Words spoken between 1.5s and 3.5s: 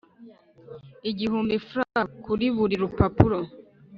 frws kuri buri rupapuro